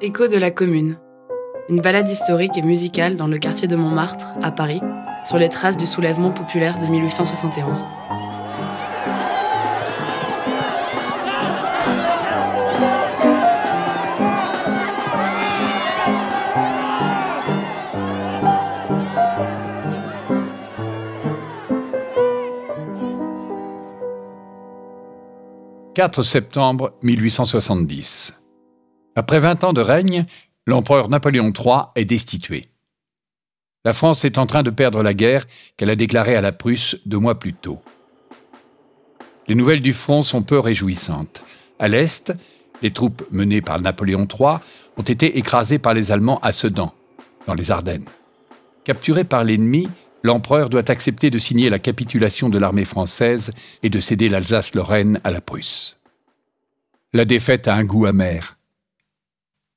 [0.00, 0.96] Écho de la Commune.
[1.68, 4.80] Une balade historique et musicale dans le quartier de Montmartre, à Paris,
[5.24, 7.84] sur les traces du soulèvement populaire de 1871.
[25.94, 28.34] 4 septembre 1870.
[29.18, 30.26] Après 20 ans de règne,
[30.64, 32.66] l'empereur Napoléon III est destitué.
[33.84, 35.44] La France est en train de perdre la guerre
[35.76, 37.82] qu'elle a déclarée à la Prusse deux mois plus tôt.
[39.48, 41.42] Les nouvelles du front sont peu réjouissantes.
[41.80, 42.32] À l'Est,
[42.80, 44.58] les troupes menées par Napoléon III
[44.96, 46.94] ont été écrasées par les Allemands à Sedan,
[47.48, 48.06] dans les Ardennes.
[48.84, 49.88] Capturé par l'ennemi,
[50.22, 53.50] l'empereur doit accepter de signer la capitulation de l'armée française
[53.82, 55.98] et de céder l'Alsace-Lorraine à la Prusse.
[57.12, 58.57] La défaite a un goût amer.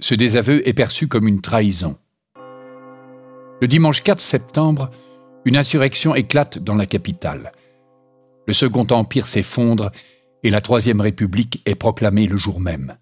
[0.00, 1.96] Ce désaveu est perçu comme une trahison.
[3.60, 4.90] Le dimanche 4 septembre,
[5.44, 7.52] une insurrection éclate dans la capitale.
[8.46, 9.90] Le Second Empire s'effondre
[10.42, 12.96] et la Troisième République est proclamée le jour même.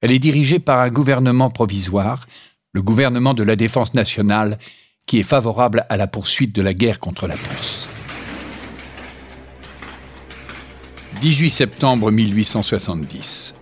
[0.00, 2.26] Elle est dirigée par un gouvernement provisoire,
[2.72, 4.58] le gouvernement de la Défense nationale,
[5.06, 7.88] qui est favorable à la poursuite de la guerre contre la Prusse.
[11.20, 13.54] 18 septembre 1870.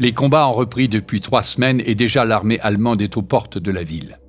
[0.00, 3.72] Les combats ont repris depuis trois semaines et déjà l'armée allemande est aux portes de
[3.72, 4.20] la ville.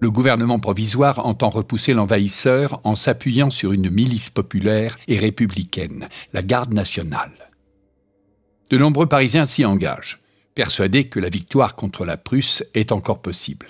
[0.00, 6.42] Le gouvernement provisoire entend repousser l'envahisseur en s'appuyant sur une milice populaire et républicaine, la
[6.42, 7.50] Garde nationale.
[8.70, 10.20] De nombreux Parisiens s'y engagent,
[10.54, 13.66] persuadés que la victoire contre la Prusse est encore possible.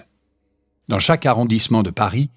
[0.89, 2.31] Dans chaque arrondissement de Paris,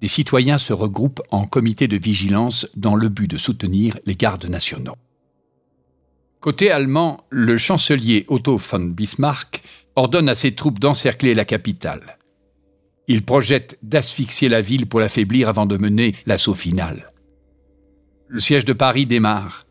[0.00, 4.46] des citoyens se regroupent en comité de vigilance dans le but de soutenir les gardes
[4.46, 4.96] nationaux.
[6.44, 9.62] Côté allemand, le chancelier Otto von Bismarck
[9.96, 12.18] ordonne à ses troupes d'encercler la capitale.
[13.08, 17.10] Il projette d'asphyxier la ville pour l'affaiblir avant de mener l'assaut final.
[18.28, 19.62] Le siège de Paris démarre.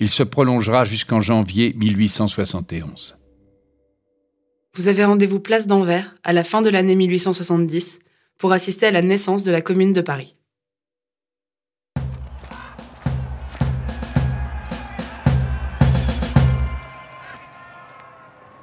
[0.00, 3.18] Il se prolongera jusqu'en janvier 1871.
[4.76, 7.98] Vous avez rendez-vous place d'Anvers à la fin de l'année 1870
[8.38, 10.36] pour assister à la naissance de la Commune de Paris.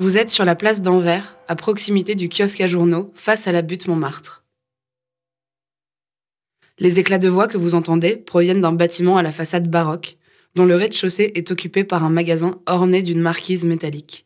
[0.02, 3.62] Vous êtes sur la place d'Anvers, à proximité du kiosque à journaux, face à la
[3.62, 4.44] butte Montmartre.
[6.80, 10.18] Les éclats de voix que vous entendez proviennent d'un bâtiment à la façade baroque,
[10.56, 14.26] dont le rez-de-chaussée est occupé par un magasin orné d'une marquise métallique.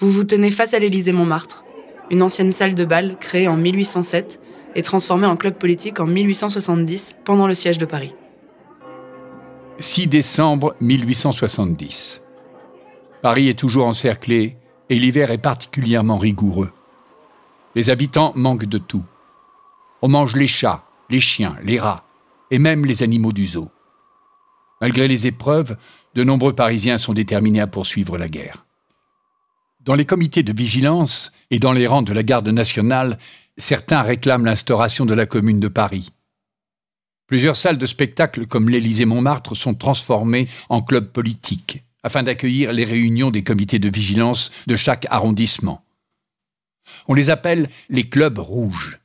[0.00, 1.64] Vous vous tenez face à l'Élysée Montmartre,
[2.10, 4.38] une ancienne salle de bal créée en 1807
[4.74, 8.14] et transformée en club politique en 1870 pendant le siège de Paris.
[9.78, 12.20] 6 décembre 1870.
[13.22, 14.56] Paris est toujours encerclé
[14.90, 16.72] et l'hiver est particulièrement rigoureux.
[17.74, 19.04] Les habitants manquent de tout.
[20.02, 22.04] On mange les chats, les chiens, les rats
[22.50, 23.70] et même les animaux du zoo.
[24.80, 25.76] Malgré les épreuves,
[26.14, 28.66] de nombreux Parisiens sont déterminés à poursuivre la guerre.
[29.80, 33.18] Dans les comités de vigilance et dans les rangs de la garde nationale,
[33.56, 36.10] certains réclament l'instauration de la Commune de Paris.
[37.26, 43.32] Plusieurs salles de spectacle comme l'Élysée-Montmartre sont transformées en clubs politiques afin d'accueillir les réunions
[43.32, 45.84] des comités de vigilance de chaque arrondissement.
[47.08, 49.00] On les appelle les clubs rouges.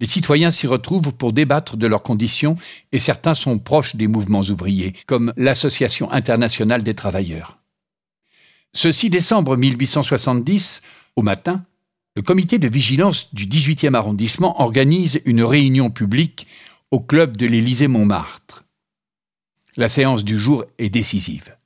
[0.00, 2.56] Les citoyens s'y retrouvent pour débattre de leurs conditions
[2.92, 7.58] et certains sont proches des mouvements ouvriers, comme l'Association internationale des travailleurs.
[8.72, 10.82] Ce 6 décembre 1870,
[11.16, 11.64] au matin,
[12.14, 16.46] le comité de vigilance du 18e arrondissement organise une réunion publique
[16.92, 18.64] au club de l'Élysée-Montmartre.
[19.76, 21.57] La séance du jour est décisive.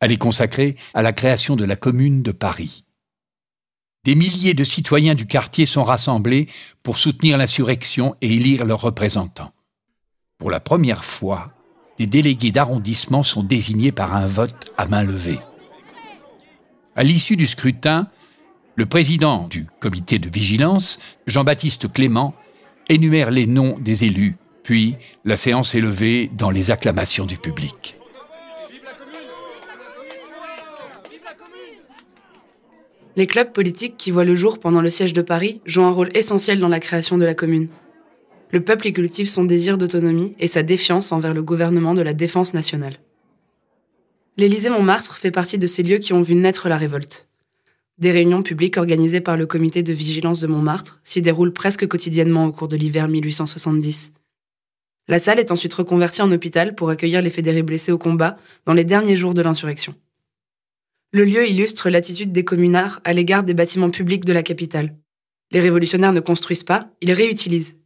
[0.00, 2.84] Elle est consacrée à la création de la Commune de Paris.
[4.04, 6.46] Des milliers de citoyens du quartier sont rassemblés
[6.82, 9.52] pour soutenir l'insurrection et élire leurs représentants.
[10.38, 11.52] Pour la première fois,
[11.98, 15.40] des délégués d'arrondissement sont désignés par un vote à main levée.
[16.94, 18.06] À l'issue du scrutin,
[18.76, 22.34] le président du comité de vigilance, Jean-Baptiste Clément,
[22.88, 27.96] énumère les noms des élus, puis la séance est levée dans les acclamations du public.
[33.16, 36.10] Les clubs politiques qui voient le jour pendant le siège de Paris jouent un rôle
[36.14, 37.68] essentiel dans la création de la commune.
[38.50, 42.12] Le peuple y cultive son désir d'autonomie et sa défiance envers le gouvernement de la
[42.12, 42.98] défense nationale.
[44.36, 47.26] L'Élysée-Montmartre fait partie de ces lieux qui ont vu naître la révolte.
[47.96, 52.44] Des réunions publiques organisées par le comité de vigilance de Montmartre s'y déroulent presque quotidiennement
[52.44, 54.12] au cours de l'hiver 1870.
[55.08, 58.36] La salle est ensuite reconvertie en hôpital pour accueillir les fédérés blessés au combat
[58.66, 59.94] dans les derniers jours de l'insurrection.
[61.12, 64.96] Le lieu illustre l'attitude des communards à l'égard des bâtiments publics de la capitale.
[65.52, 67.78] Les révolutionnaires ne construisent pas, ils réutilisent.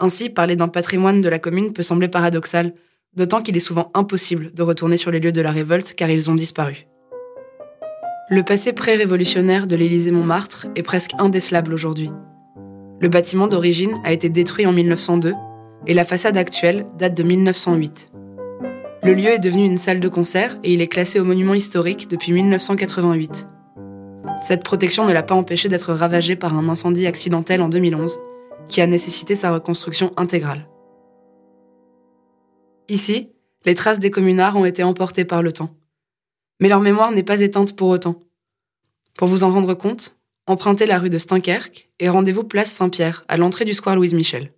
[0.00, 2.74] Ainsi, parler d'un patrimoine de la commune peut sembler paradoxal,
[3.14, 6.30] d'autant qu'il est souvent impossible de retourner sur les lieux de la révolte car ils
[6.30, 6.86] ont disparu.
[8.28, 12.10] Le passé pré-révolutionnaire de l'Élysée-Montmartre est presque indécelable aujourd'hui.
[13.00, 15.34] Le bâtiment d'origine a été détruit en 1902
[15.86, 18.09] et la façade actuelle date de 1908.
[19.02, 22.08] Le lieu est devenu une salle de concert et il est classé au monument historique
[22.08, 23.48] depuis 1988.
[24.42, 28.18] Cette protection ne l'a pas empêché d'être ravagé par un incendie accidentel en 2011
[28.68, 30.68] qui a nécessité sa reconstruction intégrale.
[32.88, 33.30] Ici,
[33.64, 35.70] les traces des communards ont été emportées par le temps.
[36.60, 38.20] Mais leur mémoire n'est pas éteinte pour autant.
[39.16, 40.16] Pour vous en rendre compte,
[40.46, 44.52] empruntez la rue de Steinkerque et rendez-vous place Saint-Pierre, à l'entrée du square Louise Michel.